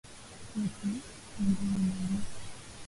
[0.49, 0.89] Kwetu
[1.41, 2.31] (ingawa mbali)